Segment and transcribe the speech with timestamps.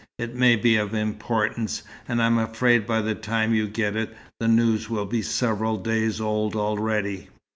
[0.17, 4.47] It may be of importance; and I'm afraid by the time you get it, the
[4.47, 7.27] news will be several days old already."